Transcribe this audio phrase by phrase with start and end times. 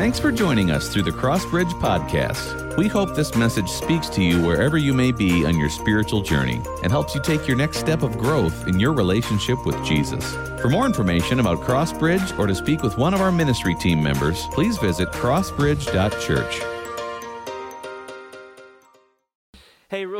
[0.00, 2.74] Thanks for joining us through the Crossbridge Podcast.
[2.78, 6.62] We hope this message speaks to you wherever you may be on your spiritual journey
[6.82, 10.24] and helps you take your next step of growth in your relationship with Jesus.
[10.62, 14.46] For more information about Crossbridge or to speak with one of our ministry team members,
[14.52, 16.69] please visit crossbridge.church.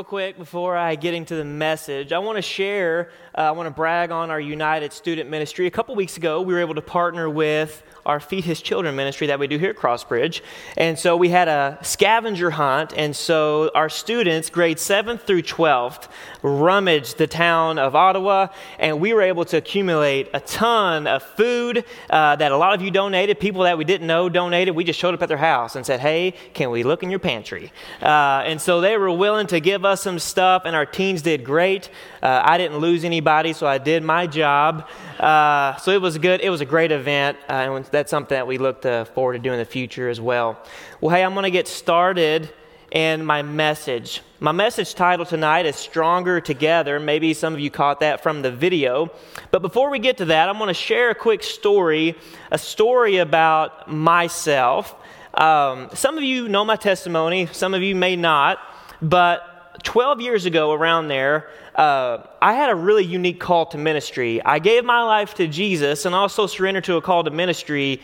[0.01, 3.67] real quick before I get into the message, I want to share, uh, I want
[3.67, 5.67] to brag on our United Student Ministry.
[5.67, 9.27] A couple weeks ago, we were able to partner with our Feed His Children ministry
[9.27, 10.41] that we do here at Crossbridge.
[10.77, 12.93] And so we had a scavenger hunt.
[12.97, 16.09] And so our students, grades 7th through 12th,
[16.43, 18.49] rummaged the town of Ottawa.
[18.79, 22.83] And we were able to accumulate a ton of food uh, that a lot of
[22.83, 23.39] you donated.
[23.39, 24.75] People that we didn't know donated.
[24.75, 27.19] We just showed up at their house and said, hey, can we look in your
[27.19, 27.73] pantry?
[28.01, 30.63] Uh, and so they were willing to give us some stuff.
[30.65, 31.91] And our teens did great.
[32.23, 34.89] Uh, I didn't lose anybody, so I did my job.
[35.19, 36.41] Uh, so it was good.
[36.41, 39.39] It was a great event, uh, and that's something that we look to forward to
[39.39, 40.59] do in the future as well.
[41.01, 42.51] Well, hey, I'm going to get started
[42.91, 44.23] in my message.
[44.41, 46.99] My message title tonight is Stronger Together.
[46.99, 49.11] Maybe some of you caught that from the video.
[49.51, 52.17] But before we get to that, I'm going to share a quick story,
[52.51, 54.95] a story about myself.
[55.35, 58.59] Um, some of you know my testimony, some of you may not,
[59.01, 59.50] but
[59.83, 64.43] 12 years ago, around there, uh, I had a really unique call to ministry.
[64.45, 68.01] I gave my life to Jesus and also surrendered to a call to ministry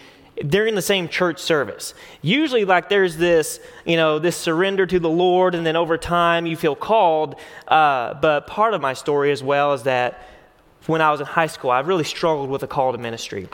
[0.46, 1.94] during the same church service.
[2.22, 6.46] Usually, like there's this, you know, this surrender to the Lord, and then over time
[6.46, 7.36] you feel called.
[7.66, 10.26] Uh, but part of my story as well is that
[10.86, 13.48] when I was in high school, I really struggled with a call to ministry.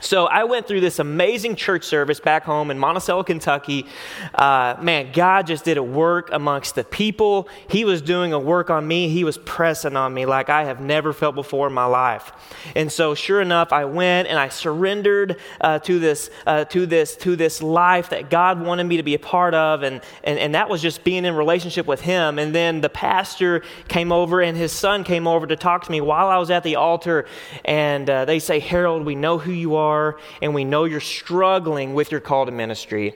[0.00, 3.86] So I went through this amazing church service back home in Monticello, Kentucky.
[4.34, 7.48] Uh, man, God just did a work amongst the people.
[7.68, 9.10] He was doing a work on me.
[9.10, 12.32] He was pressing on me like I have never felt before in my life.
[12.74, 17.16] And so, sure enough, I went and I surrendered uh, to this uh, to this
[17.16, 20.54] to this life that God wanted me to be a part of, and, and and
[20.54, 22.38] that was just being in relationship with Him.
[22.38, 26.00] And then the pastor came over and his son came over to talk to me
[26.00, 27.26] while I was at the altar,
[27.66, 31.00] and uh, they say, Harold, we know who you are are, and we know you're
[31.00, 33.14] struggling with your call to ministry.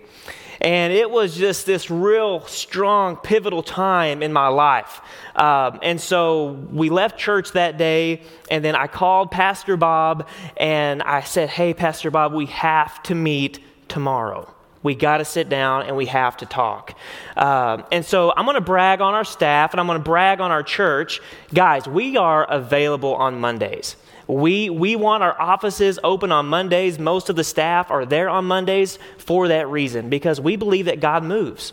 [0.61, 5.01] And it was just this real strong, pivotal time in my life.
[5.37, 11.03] Um, and so we left church that day, and then I called Pastor Bob and
[11.03, 13.59] I said, Hey, Pastor Bob, we have to meet
[13.89, 14.51] tomorrow.
[14.83, 16.95] We got to sit down and we have to talk.
[17.37, 20.41] Um, and so I'm going to brag on our staff and I'm going to brag
[20.41, 21.23] on our church.
[21.55, 23.97] Guys, we are available on Mondays.
[24.27, 26.99] We, we want our offices open on Mondays.
[26.99, 31.01] Most of the staff are there on Mondays for that reason, because we believe that
[31.01, 31.73] God moves.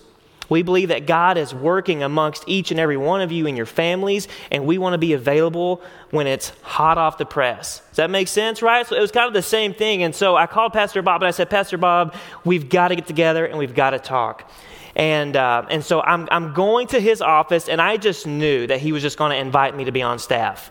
[0.50, 3.66] We believe that God is working amongst each and every one of you and your
[3.66, 7.80] families, and we want to be available when it's hot off the press.
[7.92, 8.86] Does that make sense, right?
[8.86, 10.04] So it was kind of the same thing.
[10.04, 13.08] And so I called Pastor Bob and I said, Pastor Bob, we've got to get
[13.08, 14.52] together and we've got to talk.
[14.94, 18.82] And, uh, and so I'm, I'm going to his office, and I just knew that
[18.82, 20.70] he was just going to invite me to be on staff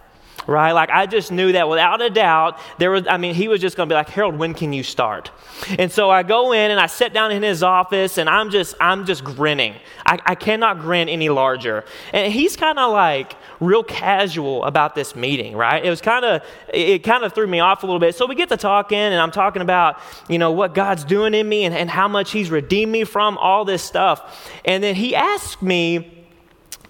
[0.50, 0.72] right?
[0.72, 3.76] Like I just knew that without a doubt, there was, I mean, he was just
[3.76, 5.30] going to be like, Harold, when can you start?
[5.78, 8.74] And so I go in and I sit down in his office and I'm just,
[8.80, 9.76] I'm just grinning.
[10.04, 11.84] I, I cannot grin any larger.
[12.12, 15.84] And he's kind of like real casual about this meeting, right?
[15.84, 16.42] It was kind of,
[16.74, 18.16] it kind of threw me off a little bit.
[18.16, 21.48] So we get to talking and I'm talking about, you know, what God's doing in
[21.48, 24.52] me and, and how much he's redeemed me from all this stuff.
[24.64, 26.26] And then he asked me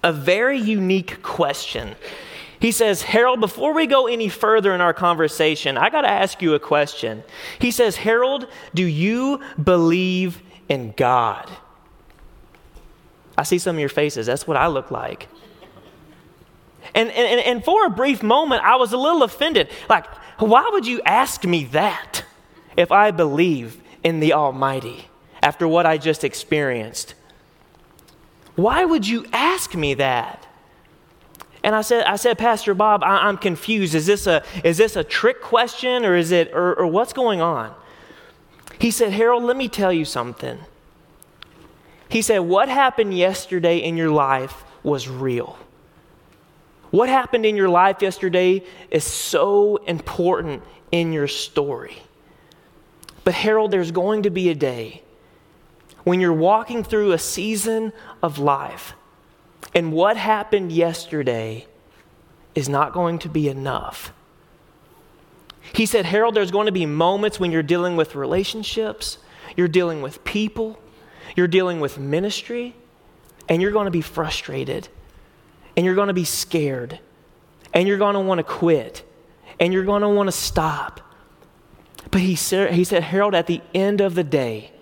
[0.02, 1.94] a very unique question.
[2.60, 6.42] He says, Harold, before we go any further in our conversation, I got to ask
[6.42, 7.24] you a question.
[7.58, 11.48] He says, Harold, do you believe in God?
[13.38, 14.26] I see some of your faces.
[14.26, 15.28] That's what I look like.
[16.94, 19.70] And, and, and for a brief moment, I was a little offended.
[19.88, 20.06] Like,
[20.38, 22.24] why would you ask me that
[22.76, 25.08] if I believe in the Almighty
[25.42, 27.14] after what I just experienced?
[28.54, 30.46] Why would you ask me that?
[31.62, 33.94] And I said, I said, Pastor Bob, I, am confused.
[33.94, 37.40] Is this a is this a trick question or is it or, or what's going
[37.40, 37.74] on?
[38.78, 40.58] He said, Harold, let me tell you something.
[42.08, 45.58] He said, What happened yesterday in your life was real.
[46.90, 52.02] What happened in your life yesterday is so important in your story.
[53.22, 55.02] But, Harold, there's going to be a day
[56.04, 57.92] when you're walking through a season
[58.22, 58.94] of life
[59.74, 61.66] and what happened yesterday
[62.54, 64.12] is not going to be enough.
[65.72, 69.18] He said, Harold, there's going to be moments when you're dealing with relationships,
[69.56, 70.78] you're dealing with people,
[71.36, 72.74] you're dealing with ministry,
[73.48, 74.88] and you're going to be frustrated,
[75.76, 76.98] and you're going to be scared,
[77.72, 79.04] and you're going to want to quit,
[79.60, 81.00] and you're going to want to stop.
[82.10, 84.72] But he said, he said, Harold, at the end of the day,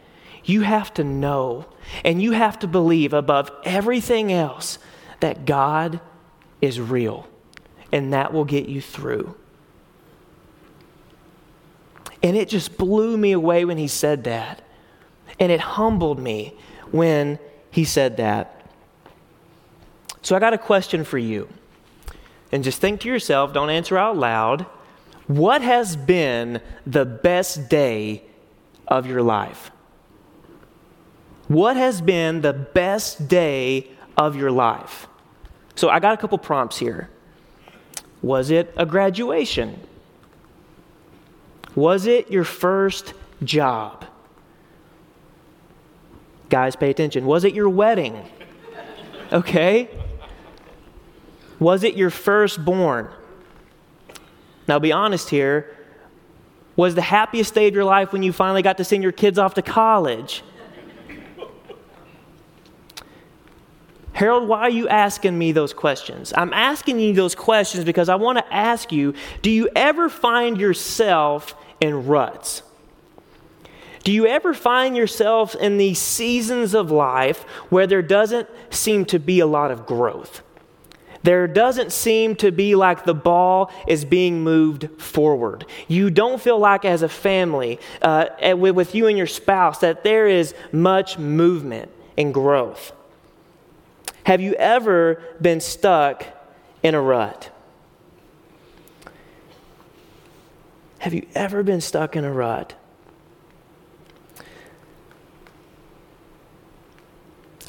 [0.44, 1.66] you have to know
[2.04, 4.78] and you have to believe above everything else
[5.20, 6.00] that God
[6.60, 7.28] is real,
[7.92, 9.34] and that will get you through.
[12.22, 14.62] And it just blew me away when he said that.
[15.38, 16.54] And it humbled me
[16.90, 17.38] when
[17.70, 18.66] he said that.
[20.22, 21.48] So I got a question for you.
[22.50, 24.66] And just think to yourself, don't answer out loud.
[25.26, 28.24] What has been the best day
[28.86, 29.70] of your life?
[31.48, 35.06] What has been the best day of your life?
[35.74, 37.08] So I got a couple prompts here.
[38.20, 39.80] Was it a graduation?
[41.74, 44.04] Was it your first job?
[46.50, 47.26] Guys, pay attention.
[47.26, 48.22] Was it your wedding?
[49.32, 49.88] Okay.
[51.58, 53.08] Was it your firstborn?
[54.66, 55.74] Now, be honest here.
[56.76, 59.38] Was the happiest day of your life when you finally got to send your kids
[59.38, 60.42] off to college?
[64.18, 66.32] Harold, why are you asking me those questions?
[66.36, 70.58] I'm asking you those questions because I want to ask you do you ever find
[70.58, 72.64] yourself in ruts?
[74.02, 79.20] Do you ever find yourself in these seasons of life where there doesn't seem to
[79.20, 80.42] be a lot of growth?
[81.22, 85.64] There doesn't seem to be like the ball is being moved forward.
[85.86, 88.26] You don't feel like, as a family, uh,
[88.56, 92.92] with you and your spouse, that there is much movement and growth.
[94.28, 96.22] Have you ever been stuck
[96.82, 97.50] in a rut?
[100.98, 102.74] Have you ever been stuck in a rut?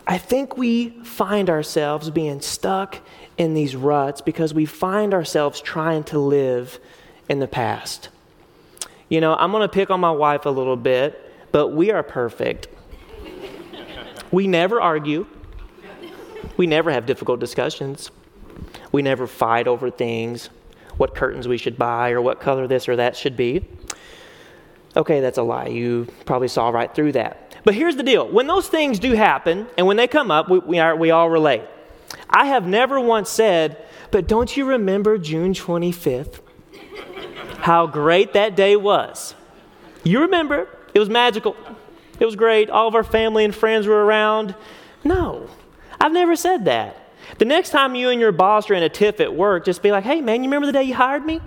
[0.06, 3.00] I think we find ourselves being stuck
[3.38, 6.78] in these ruts because we find ourselves trying to live
[7.30, 8.10] in the past.
[9.08, 12.04] You know, I'm going to pick on my wife a little bit, but we are
[12.04, 12.68] perfect.
[14.30, 15.26] we never argue.
[16.60, 18.12] We never have difficult discussions.
[18.92, 20.50] We never fight over things,
[20.98, 23.66] what curtains we should buy or what color this or that should be.
[24.94, 25.68] Okay, that's a lie.
[25.68, 27.56] You probably saw right through that.
[27.64, 30.60] But here's the deal when those things do happen and when they come up, we,
[30.60, 31.62] we, are, we all relate.
[32.30, 36.42] I have never once said, but don't you remember June 25th?
[37.60, 39.34] How great that day was.
[40.04, 41.56] You remember, it was magical.
[42.20, 42.70] It was great.
[42.70, 44.56] All of our family and friends were around.
[45.06, 45.50] No,
[46.00, 46.96] I've never said that.
[47.38, 49.92] The next time you and your boss are in a tiff at work, just be
[49.92, 51.42] like, hey, man, you remember the day you hired me?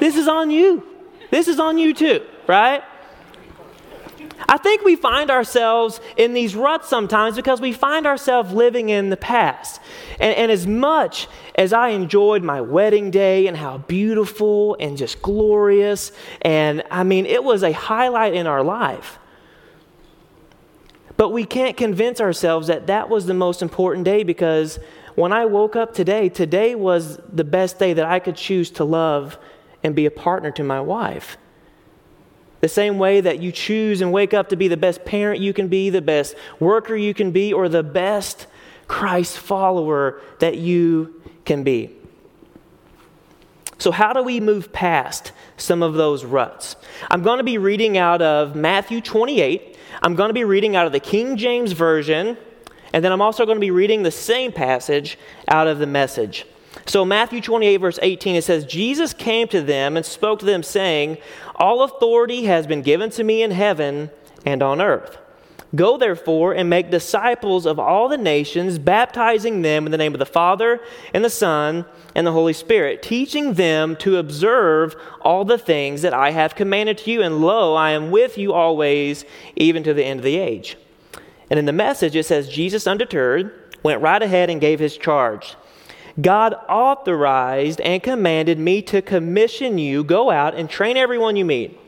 [0.00, 0.86] This is on you.
[1.30, 2.82] This is on you too, right?
[4.48, 9.10] I think we find ourselves in these ruts sometimes because we find ourselves living in
[9.10, 9.80] the past.
[10.20, 15.22] And, and, as much as I enjoyed my wedding day and how beautiful and just
[15.22, 19.18] glorious, and I mean, it was a highlight in our life.
[21.16, 24.78] But we can't convince ourselves that that was the most important day because
[25.14, 28.84] when I woke up today, today was the best day that I could choose to
[28.84, 29.38] love
[29.82, 31.38] and be a partner to my wife.
[32.60, 35.52] The same way that you choose and wake up to be the best parent you
[35.52, 38.46] can be, the best worker you can be, or the best
[38.88, 41.96] Christ follower that you can be.
[43.78, 46.76] So, how do we move past some of those ruts?
[47.10, 50.86] I'm going to be reading out of Matthew 28, I'm going to be reading out
[50.86, 52.36] of the King James Version,
[52.92, 55.18] and then I'm also going to be reading the same passage
[55.48, 56.46] out of the message.
[56.84, 60.62] So, Matthew 28, verse 18, it says, Jesus came to them and spoke to them,
[60.62, 61.18] saying,
[61.56, 64.10] All authority has been given to me in heaven
[64.44, 65.18] and on earth.
[65.74, 70.20] Go therefore and make disciples of all the nations, baptizing them in the name of
[70.20, 70.80] the Father
[71.12, 76.14] and the Son and the Holy Spirit, teaching them to observe all the things that
[76.14, 77.22] I have commanded to you.
[77.22, 79.24] And lo, I am with you always,
[79.56, 80.76] even to the end of the age.
[81.50, 85.56] And in the message, it says, Jesus, undeterred, went right ahead and gave his charge.
[86.20, 91.78] God authorized and commanded me to commission you, go out and train everyone you meet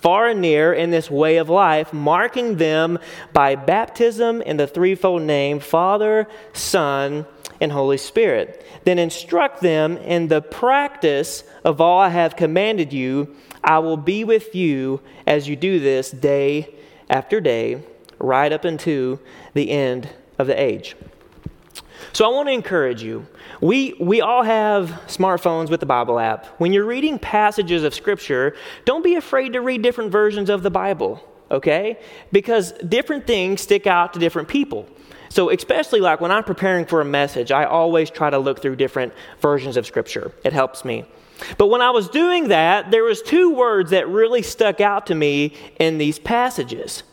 [0.00, 2.98] far and near in this way of life, marking them
[3.32, 7.26] by baptism in the threefold name Father, Son,
[7.60, 8.64] and Holy Spirit.
[8.84, 13.34] Then instruct them in the practice of all I have commanded you.
[13.64, 16.74] I will be with you as you do this day
[17.10, 17.82] after day,
[18.18, 19.18] right up into
[19.54, 20.94] the end of the age.
[22.18, 23.28] So I want to encourage you.
[23.60, 26.46] We, we all have smartphones with the Bible app.
[26.58, 30.68] When you're reading passages of Scripture, don't be afraid to read different versions of the
[30.68, 31.96] Bible, okay?
[32.32, 34.88] Because different things stick out to different people.
[35.28, 38.74] So, especially like when I'm preparing for a message, I always try to look through
[38.74, 40.32] different versions of Scripture.
[40.42, 41.04] It helps me.
[41.56, 45.14] But when I was doing that, there was two words that really stuck out to
[45.14, 47.04] me in these passages.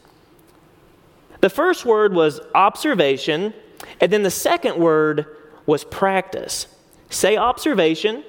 [1.41, 3.53] The first word was observation,
[3.99, 5.25] and then the second word
[5.65, 6.67] was practice.
[7.09, 8.23] Say observation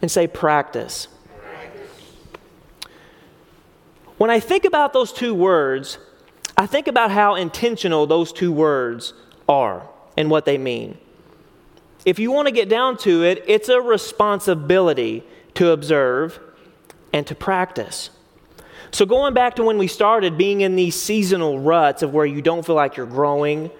[0.00, 1.08] and say practice.
[4.18, 5.98] When I think about those two words,
[6.56, 9.14] I think about how intentional those two words
[9.48, 10.98] are and what they mean.
[12.04, 15.24] If you want to get down to it, it's a responsibility
[15.54, 16.38] to observe
[17.12, 18.10] and to practice.
[18.92, 22.42] So, going back to when we started being in these seasonal ruts of where you
[22.42, 23.70] don't feel like you're growing,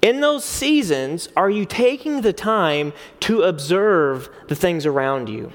[0.00, 5.52] in those seasons, are you taking the time to observe the things around you?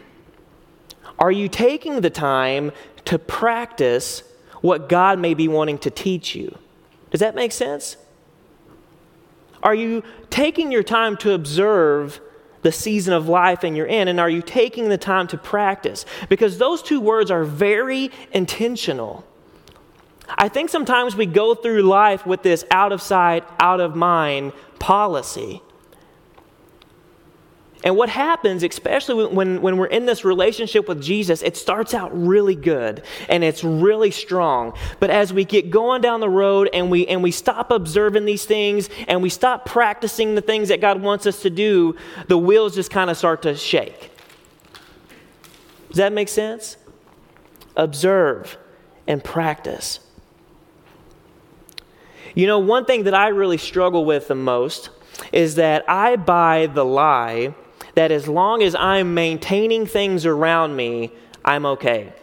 [1.17, 2.71] Are you taking the time
[3.05, 4.23] to practice
[4.61, 6.57] what God may be wanting to teach you?
[7.09, 7.97] Does that make sense?
[9.63, 12.21] Are you taking your time to observe
[12.61, 14.07] the season of life and you're in?
[14.07, 16.05] And are you taking the time to practice?
[16.27, 19.25] Because those two words are very intentional.
[20.37, 24.53] I think sometimes we go through life with this out of sight, out of mind
[24.77, 25.61] policy.
[27.83, 32.11] And what happens, especially when, when we're in this relationship with Jesus, it starts out
[32.13, 34.73] really good and it's really strong.
[34.99, 38.43] But as we get going down the road and we, and we stop observing these
[38.43, 41.95] things and we stop practicing the things that God wants us to do,
[42.27, 44.11] the wheels just kind of start to shake.
[45.87, 46.75] Does that make sense?
[47.77, 48.57] Observe
[49.07, 50.01] and practice.
[52.35, 54.89] You know, one thing that I really struggle with the most
[55.31, 57.55] is that I buy the lie
[57.99, 61.11] that as long as I'm maintaining things around me,
[61.43, 62.13] I'm okay.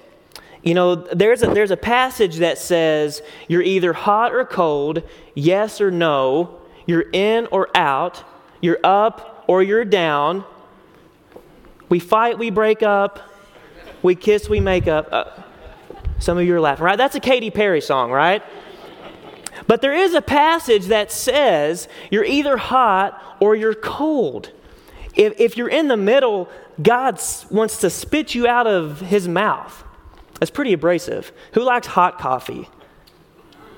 [0.62, 5.02] You know, there's a, there's a passage that says you're either hot or cold,
[5.34, 8.24] yes or no, you're in or out,
[8.62, 10.46] you're up or you're down.
[11.90, 13.20] We fight, we break up,
[14.02, 15.08] we kiss, we make up.
[15.12, 15.24] Uh,
[16.18, 16.96] some of you are laughing, right?
[16.96, 18.42] That's a Katy Perry song, right?
[19.66, 24.52] But there is a passage that says you're either hot or you're cold.
[25.16, 26.48] If, if you're in the middle,
[26.80, 27.20] God
[27.50, 29.82] wants to spit you out of his mouth.
[30.38, 31.32] That's pretty abrasive.
[31.52, 32.68] Who likes hot coffee?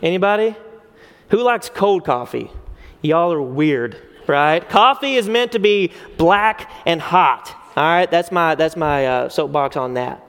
[0.02, 0.56] Anybody?
[1.30, 2.50] Who likes cold coffee?
[3.00, 4.68] Y'all are weird, right?
[4.68, 7.54] Coffee is meant to be black and hot.
[7.76, 10.24] All right, that's my, that's my uh, soapbox on that.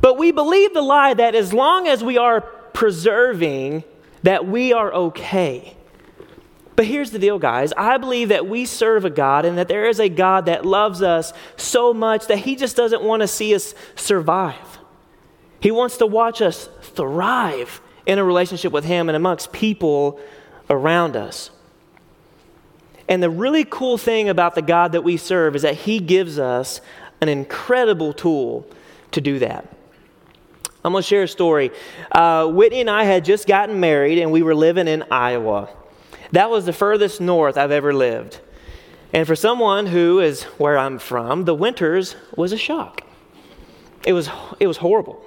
[0.00, 3.84] But we believe the lie that as long as we are preserving,
[4.22, 5.76] that we are okay.
[6.74, 7.72] But here's the deal, guys.
[7.76, 11.02] I believe that we serve a God and that there is a God that loves
[11.02, 14.78] us so much that He just doesn't want to see us survive.
[15.60, 20.18] He wants to watch us thrive in a relationship with Him and amongst people
[20.70, 21.50] around us.
[23.08, 26.38] And the really cool thing about the God that we serve is that He gives
[26.38, 26.80] us
[27.20, 28.66] an incredible tool
[29.10, 29.68] to do that.
[30.84, 31.70] I'm going to share a story.
[32.10, 35.68] Uh, Whitney and I had just gotten married, and we were living in Iowa.
[36.32, 38.40] That was the furthest north I've ever lived.
[39.12, 43.02] And for someone who is where I'm from, the winters was a shock.
[44.06, 45.22] It was, it was horrible.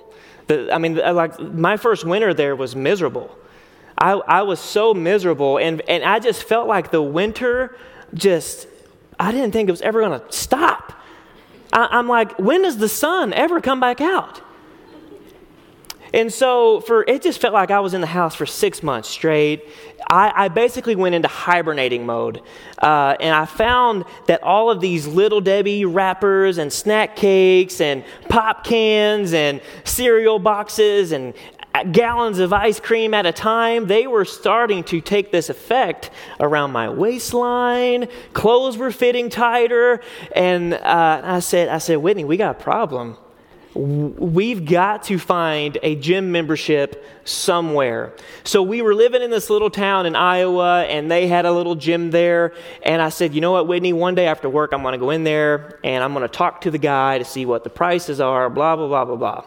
[0.48, 3.36] The, I mean, uh, like my first winter there was miserable.
[3.98, 7.78] I, I was so miserable, and, and I just felt like the winter
[8.14, 8.68] just,
[9.20, 10.94] I didn't think it was ever going to stop.
[11.72, 14.42] I, I'm like, when does the sun ever come back out?
[16.14, 19.10] And so for it just felt like I was in the house for six months
[19.10, 19.64] straight.
[20.08, 22.42] I, I basically went into hibernating mode.
[22.78, 28.04] Uh, and I found that all of these little Debbie wrappers and snack cakes and
[28.30, 31.34] pop cans and cereal boxes and
[31.92, 36.10] gallons of ice cream at a time, they were starting to take this effect
[36.40, 38.08] around my waistline.
[38.34, 40.02] Clothes were fitting tighter.
[40.36, 43.18] And uh, I, said, I said, Whitney, we got a problem
[43.76, 48.14] we've got to find a gym membership somewhere.
[48.46, 51.76] So we were living in this little town in Iowa, and they had a little
[51.76, 52.54] gym there.
[52.84, 55.10] And I said, you know what, Whitney, one day after work, I'm going to go
[55.10, 58.22] in there and I'm going to talk to the guy to see what the prices
[58.22, 59.46] are, blah, blah, blah, blah, blah.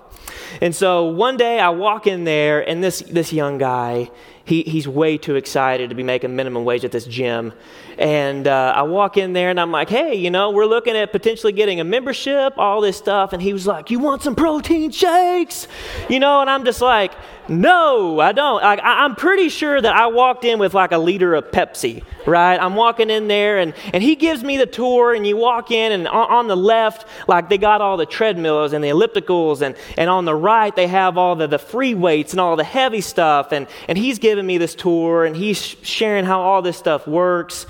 [0.60, 4.10] And so one day I walk in there, and this, this young guy,
[4.48, 7.52] he, he's way too excited to be making minimum wage at this gym.
[7.98, 11.12] And uh, I walk in there and I'm like, hey, you know, we're looking at
[11.12, 13.32] potentially getting a membership, all this stuff.
[13.32, 15.68] And he was like, you want some protein shakes?
[16.08, 17.12] You know, and I'm just like,
[17.48, 18.62] no, I don't.
[18.62, 22.56] I, I'm pretty sure that I walked in with like a liter of Pepsi, right?
[22.60, 25.92] I'm walking in there and, and he gives me the tour and you walk in
[25.92, 29.76] and on, on the left, like they got all the treadmills and the ellipticals and,
[29.96, 33.00] and on the right they have all the, the free weights and all the heavy
[33.00, 33.52] stuff.
[33.52, 37.66] And, and he's giving me this tour and he's sharing how all this stuff works.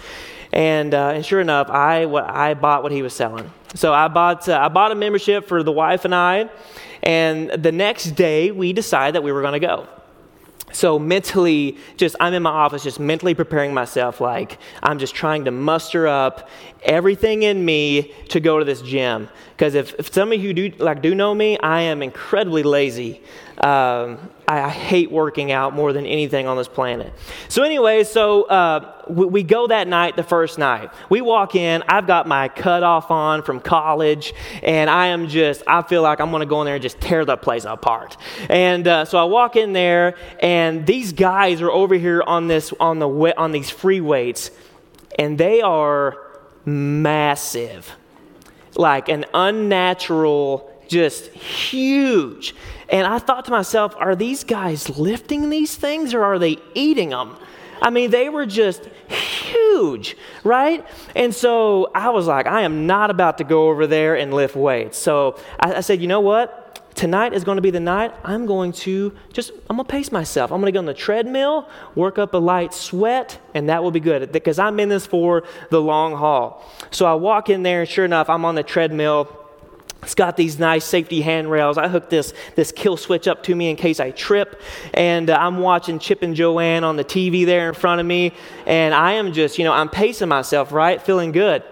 [0.52, 3.52] And, uh, and sure enough, I, I bought what he was selling.
[3.74, 6.48] So I bought, uh, I bought a membership for the wife and I
[7.08, 9.88] And the next day, we decided that we were going to go.
[10.72, 14.20] So mentally, just I'm in my office, just mentally preparing myself.
[14.20, 16.50] Like I'm just trying to muster up
[16.82, 19.30] everything in me to go to this gym.
[19.52, 23.22] Because if, if some of you do like do know me, I am incredibly lazy.
[23.60, 27.12] Um, I, I, hate working out more than anything on this planet.
[27.48, 30.92] So, anyway, so uh, we, we, go that night, the first night.
[31.10, 35.82] We walk in, I've got my cutoff on from college, and I am just, I
[35.82, 38.16] feel like I'm gonna go in there and just tear the place apart.
[38.48, 42.72] And uh, so I walk in there, and these guys are over here on this,
[42.78, 44.52] on the, on these free weights,
[45.18, 46.16] and they are
[46.64, 47.90] massive.
[48.76, 52.54] Like an unnatural, just huge.
[52.88, 57.10] And I thought to myself, are these guys lifting these things or are they eating
[57.10, 57.36] them?
[57.80, 60.84] I mean, they were just huge, right?
[61.14, 64.56] And so I was like, I am not about to go over there and lift
[64.56, 64.98] weights.
[64.98, 66.64] So I, I said, you know what?
[66.96, 70.10] Tonight is going to be the night I'm going to just, I'm going to pace
[70.10, 70.50] myself.
[70.50, 73.92] I'm going to go on the treadmill, work up a light sweat, and that will
[73.92, 76.68] be good because I'm in this for the long haul.
[76.90, 79.37] So I walk in there, and sure enough, I'm on the treadmill
[80.02, 81.76] it's got these nice safety handrails.
[81.76, 84.60] I hooked this, this kill switch up to me in case I trip.
[84.94, 88.32] And uh, I'm watching Chip and Joanna on the TV there in front of me.
[88.66, 91.02] And I am just, you know, I'm pacing myself, right?
[91.02, 91.62] Feeling good.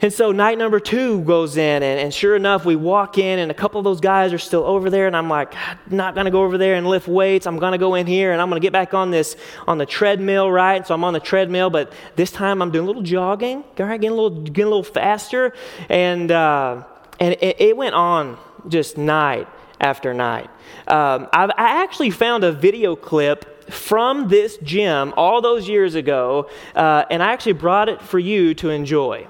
[0.00, 3.52] And so night number two goes in, and, and, sure enough, we walk in, and
[3.52, 5.54] a couple of those guys are still over there, and I'm like,
[5.88, 7.46] not gonna go over there and lift weights.
[7.46, 9.36] I'm gonna go in here, and I'm gonna get back on this
[9.68, 10.84] on the treadmill, right?
[10.84, 14.00] So I'm on the treadmill, but this time I'm doing a little jogging, right?
[14.00, 15.54] Getting a little, getting a little faster,
[15.88, 16.82] and uh,
[17.22, 18.36] and it, it went on
[18.66, 19.46] just night
[19.80, 20.50] after night.
[20.88, 27.04] Um, i actually found a video clip from this gym all those years ago, uh,
[27.10, 29.28] and I actually brought it for you to enjoy.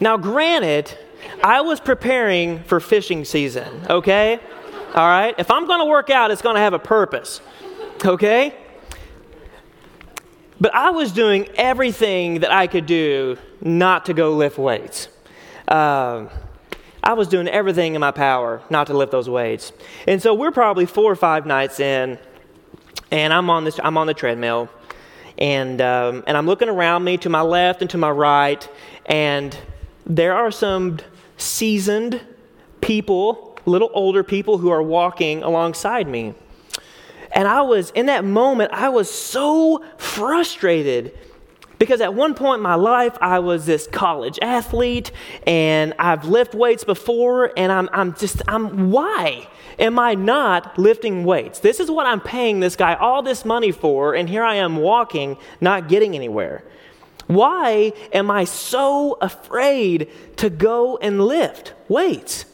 [0.00, 0.96] Now, granted,
[1.42, 4.40] I was preparing for fishing season, okay?
[4.94, 5.34] All right?
[5.38, 7.40] If I'm going to work out, it's going to have a purpose,
[8.04, 8.54] okay?
[10.60, 15.08] But I was doing everything that I could do not to go lift weights.
[15.68, 16.30] Um,
[17.02, 19.72] I was doing everything in my power not to lift those weights.
[20.06, 22.18] And so we're probably four or five nights in,
[23.10, 24.68] and I'm on, this, I'm on the treadmill,
[25.38, 28.68] and, um, and I'm looking around me to my left and to my right,
[29.06, 29.56] and
[30.04, 30.98] there are some
[31.38, 32.20] seasoned
[32.80, 36.34] people, little older people who are walking alongside me.
[37.32, 41.16] And I was, in that moment, I was so frustrated
[41.78, 45.12] because at one point in my life, I was this college athlete
[45.46, 49.48] and I've lifted weights before, and I'm, I'm just, I'm, why
[49.78, 51.60] am I not lifting weights?
[51.60, 54.76] This is what I'm paying this guy all this money for, and here I am
[54.78, 56.64] walking, not getting anywhere.
[57.28, 62.46] Why am I so afraid to go and lift weights?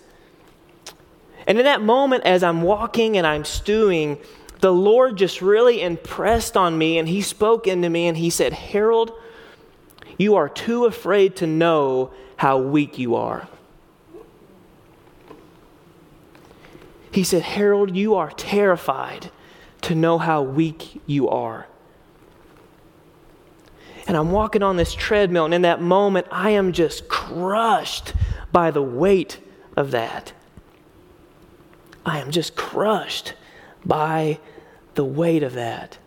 [1.46, 4.18] And in that moment, as I'm walking and I'm stewing,
[4.60, 8.52] the Lord just really impressed on me and He spoke into me and He said,
[8.52, 9.12] Harold,
[10.18, 13.46] you are too afraid to know how weak you are.
[17.12, 19.30] He said, Harold, you are terrified
[19.82, 21.68] to know how weak you are
[24.06, 28.12] and I'm walking on this treadmill, and in that moment, I am just crushed
[28.52, 29.38] by the weight
[29.76, 30.32] of that.
[32.06, 33.34] I am just crushed
[33.84, 34.38] by
[34.94, 35.98] the weight of that.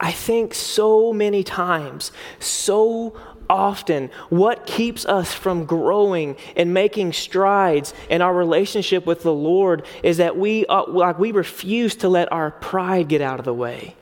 [0.00, 3.16] I think so many times, so
[3.52, 9.84] often what keeps us from growing and making strides in our relationship with the Lord
[10.02, 13.52] is that we, uh, like, we refuse to let our pride get out of the
[13.52, 13.94] way.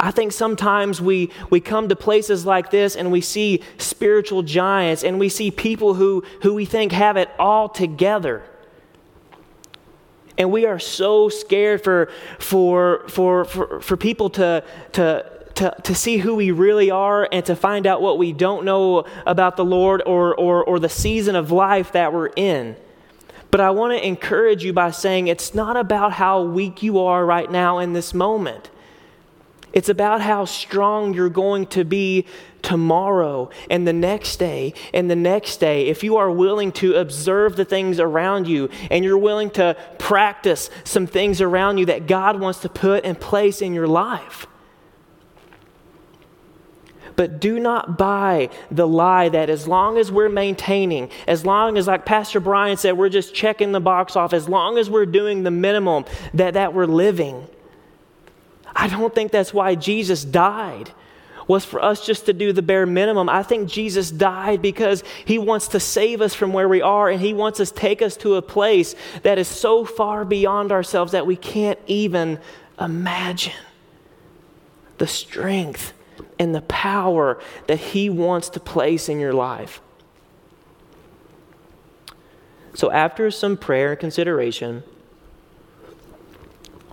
[0.00, 5.04] I think sometimes we, we come to places like this and we see spiritual giants
[5.04, 8.42] and we see people who, who we think have it all together.
[10.38, 15.94] And we are so scared for, for, for, for, for people to, to, to, to
[15.94, 19.64] see who we really are and to find out what we don't know about the
[19.64, 22.74] Lord or, or, or the season of life that we're in.
[23.52, 27.24] But I want to encourage you by saying it's not about how weak you are
[27.24, 28.70] right now in this moment.
[29.72, 32.26] It's about how strong you're going to be
[32.62, 35.86] tomorrow and the next day and the next day.
[35.86, 40.70] If you are willing to observe the things around you and you're willing to practice
[40.82, 44.48] some things around you that God wants to put in place in your life.
[47.16, 51.86] But do not buy the lie that as long as we're maintaining, as long as,
[51.86, 55.42] like Pastor Brian said, we're just checking the box off, as long as we're doing
[55.42, 57.46] the minimum, that, that we're living.
[58.74, 60.90] I don't think that's why Jesus died
[61.48, 63.28] was for us just to do the bare minimum.
[63.28, 67.20] I think Jesus died because he wants to save us from where we are and
[67.20, 71.26] he wants to take us to a place that is so far beyond ourselves that
[71.26, 72.38] we can't even
[72.80, 73.52] imagine
[74.98, 75.92] the strength
[76.42, 79.80] and the power that He wants to place in your life.
[82.74, 84.82] So, after some prayer and consideration,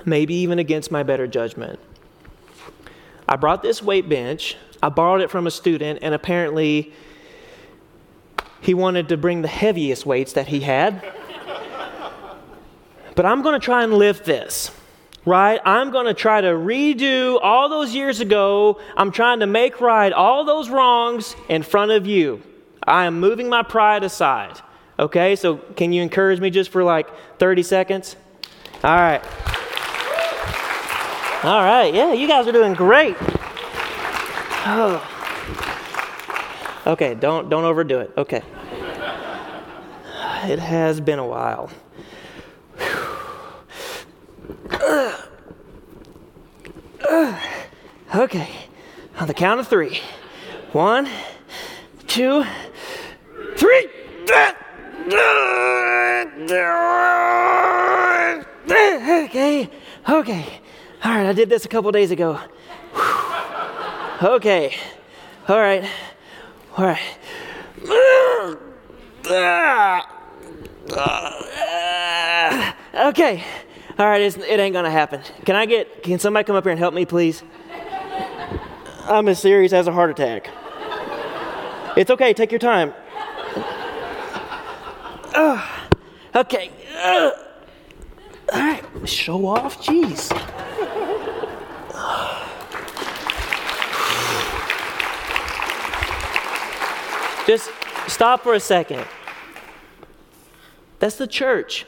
[0.06, 1.80] maybe even against my better judgment,
[3.28, 4.56] I brought this weight bench.
[4.84, 6.94] I borrowed it from a student, and apparently,
[8.62, 11.02] he wanted to bring the heaviest weights that he had.
[13.16, 14.70] but I'm going to try and lift this
[15.26, 15.60] right?
[15.66, 18.80] I'm going to try to redo all those years ago.
[18.96, 22.42] I'm trying to make right all those wrongs in front of you.
[22.84, 24.60] I am moving my pride aside.
[24.98, 28.16] Okay, so can you encourage me just for like 30 seconds?
[28.84, 29.22] All right.
[31.42, 33.16] All right, yeah, you guys are doing great.
[34.66, 35.16] Oh.
[36.88, 38.12] Okay, don't don't overdo it.
[38.18, 38.42] Okay.
[40.46, 41.70] It has been a while.
[48.16, 48.50] Okay,
[49.20, 50.00] on the count of three.
[50.72, 51.08] One,
[52.08, 52.44] two,
[53.56, 53.88] three.
[59.26, 59.70] Okay,
[60.10, 60.46] okay.
[61.04, 62.40] All right, I did this a couple days ago.
[64.22, 64.76] Okay,
[65.48, 65.90] all right,
[66.78, 67.00] all right.
[72.96, 73.44] Okay,
[74.00, 75.22] all right, it ain't gonna happen.
[75.46, 77.44] Can I get, can somebody come up here and help me, please?
[79.04, 80.50] I'm as serious as a heart attack.
[81.98, 82.94] It's okay, take your time.
[85.36, 85.88] Uh,
[86.34, 86.72] okay.
[86.98, 87.32] Uh,
[88.54, 90.30] all right, show off, jeez.
[97.46, 97.72] Just
[98.08, 99.06] stop for a second.
[101.00, 101.86] That's the church.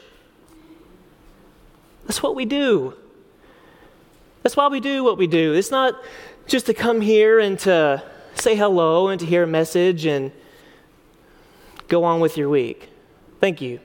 [2.12, 2.92] That's what we do.
[4.42, 5.54] That's why we do what we do.
[5.54, 5.98] It's not
[6.46, 8.02] just to come here and to
[8.34, 10.30] say hello and to hear a message and
[11.88, 12.90] go on with your week.
[13.40, 13.80] Thank you.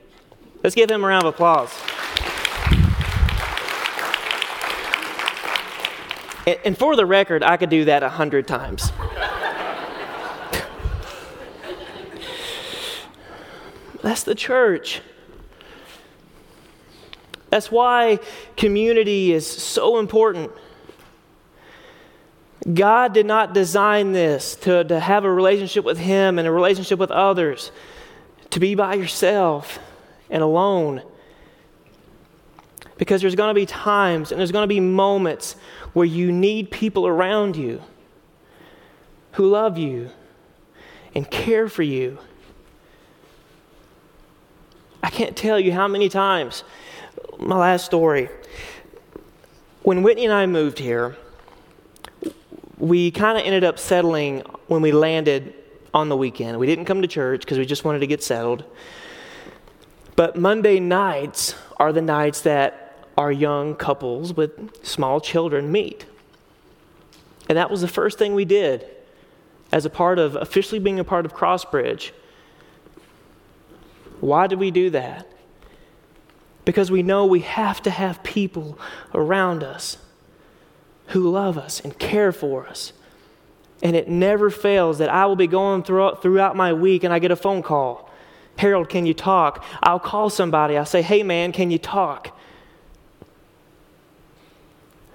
[0.62, 1.72] Let's give him a round of applause.
[6.66, 8.92] And for the record, I could do that a hundred times.
[14.02, 15.00] That's the church.
[17.50, 18.18] That's why
[18.56, 20.50] community is so important.
[22.72, 26.98] God did not design this to, to have a relationship with Him and a relationship
[26.98, 27.70] with others,
[28.50, 29.78] to be by yourself
[30.28, 31.02] and alone.
[32.98, 35.56] Because there's going to be times and there's going to be moments
[35.92, 37.80] where you need people around you
[39.32, 40.10] who love you
[41.14, 42.18] and care for you.
[45.02, 46.64] I can't tell you how many times,
[47.38, 48.28] my last story,
[49.82, 51.16] when Whitney and I moved here,
[52.78, 55.54] we kind of ended up settling when we landed
[55.94, 56.58] on the weekend.
[56.58, 58.64] We didn't come to church because we just wanted to get settled.
[60.16, 66.06] But Monday nights are the nights that our young couples with small children meet.
[67.48, 68.86] And that was the first thing we did
[69.72, 72.10] as a part of officially being a part of Crossbridge.
[74.20, 75.26] Why did we do that?
[76.68, 78.78] Because we know we have to have people
[79.14, 79.96] around us
[81.06, 82.92] who love us and care for us.
[83.82, 87.30] And it never fails that I will be going throughout, my week and I get
[87.30, 88.10] a phone call.
[88.58, 89.64] Harold, can you talk?
[89.82, 90.76] I'll call somebody.
[90.76, 92.38] I'll say, hey, man, can you talk?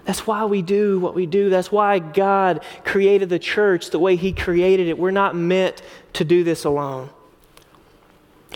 [0.05, 1.51] That's why we do what we do.
[1.51, 4.97] That's why God created the church the way He created it.
[4.97, 7.11] We're not meant to do this alone.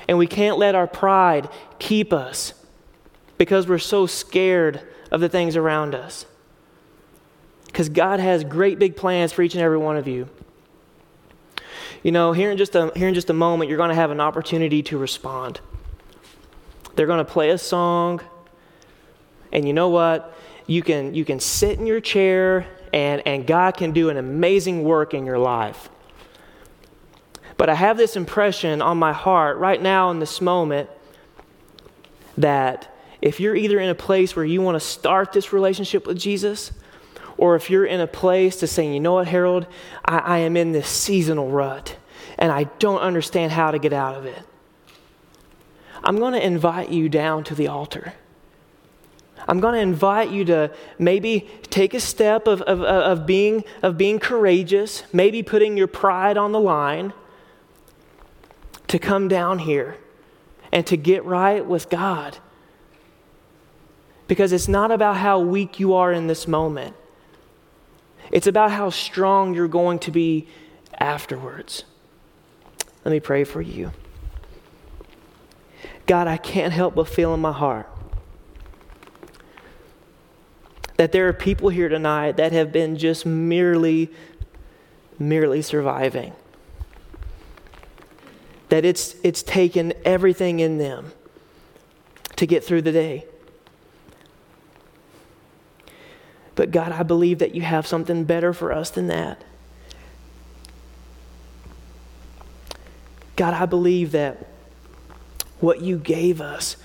[0.08, 2.56] And we can't let our pride keep us
[3.38, 6.26] because we're so scared of the things around us
[7.78, 10.28] because God has great big plans for each and every one of you.
[12.02, 14.10] You know, here in just a, here in just a moment, you're going to have
[14.10, 15.60] an opportunity to respond.
[16.96, 18.22] They're going to play a song,
[19.52, 20.34] and you know what?
[20.66, 24.84] You can, you can sit in your chair, and, and God can do an amazing
[24.84, 25.90] work in your life.
[27.58, 30.90] But I have this impression on my heart right now in this moment
[32.38, 36.18] that if you're either in a place where you want to start this relationship with
[36.18, 36.72] Jesus,
[37.38, 39.68] or if you're in a place to say, you know what, Harold,
[40.06, 41.98] I, I am in this seasonal rut
[42.38, 44.42] and I don't understand how to get out of it,
[46.04, 48.14] I'm going to invite you down to the altar.
[49.48, 53.98] I'm going to invite you to maybe take a step of, of, of, being, of
[53.98, 57.14] being courageous, maybe putting your pride on the line,
[58.88, 59.98] to come down here
[60.72, 62.38] and to get right with God.
[64.28, 66.96] Because it's not about how weak you are in this moment,
[68.32, 70.48] it's about how strong you're going to be
[71.00, 71.86] afterwards.
[73.06, 73.92] Let me pray for you.
[76.08, 77.90] God, I can't help but feel in my heart
[80.98, 84.10] that there are people here tonight that have been just merely,
[85.18, 86.34] merely surviving.
[88.70, 91.14] That it's, it's taken everything in them
[92.36, 93.26] to get through the day.
[96.58, 99.44] But God, I believe that you have something better for us than that.
[103.36, 104.48] God, I believe that
[105.60, 106.76] what you gave us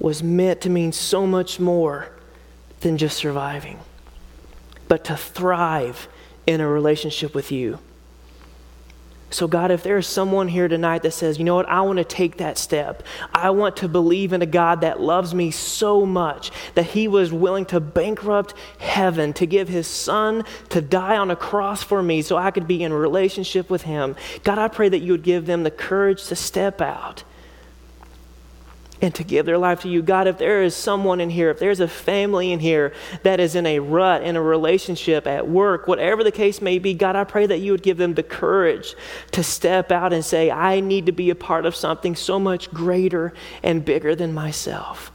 [0.00, 2.08] was meant to mean so much more
[2.80, 3.78] than just surviving,
[4.88, 6.08] but to thrive
[6.46, 7.78] in a relationship with you.
[9.30, 11.98] So, God, if there is someone here tonight that says, you know what, I want
[11.98, 13.02] to take that step.
[13.32, 17.30] I want to believe in a God that loves me so much that he was
[17.30, 22.22] willing to bankrupt heaven to give his son to die on a cross for me
[22.22, 24.16] so I could be in relationship with him.
[24.44, 27.24] God, I pray that you would give them the courage to step out
[29.00, 30.02] and to give their life to you.
[30.02, 33.54] God, if there is someone in here, if there's a family in here that is
[33.54, 37.24] in a rut, in a relationship, at work, whatever the case may be, God, I
[37.24, 38.94] pray that you would give them the courage
[39.32, 42.70] to step out and say, I need to be a part of something so much
[42.70, 43.32] greater
[43.62, 45.12] and bigger than myself.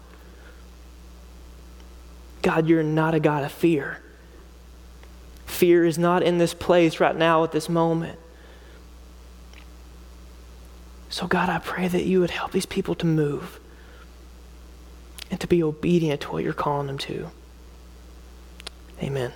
[2.42, 4.02] God, you're not a God of fear.
[5.46, 8.18] Fear is not in this place right now at this moment.
[11.10, 13.60] So, God, I pray that you would help these people to move
[15.34, 17.28] and to be obedient to what you're calling them to.
[19.02, 19.34] Amen.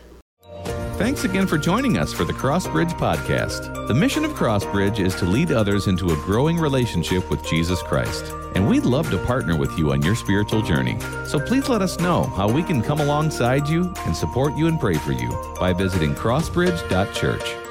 [1.00, 3.88] Thanks again for joining us for the Crossbridge Podcast.
[3.88, 8.32] The mission of Crossbridge is to lead others into a growing relationship with Jesus Christ.
[8.54, 11.00] And we'd love to partner with you on your spiritual journey.
[11.26, 14.80] So please let us know how we can come alongside you and support you and
[14.80, 15.30] pray for you
[15.60, 17.67] by visiting crossbridge.church.